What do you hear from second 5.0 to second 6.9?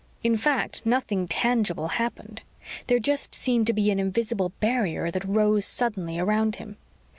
that rose suddenly around him.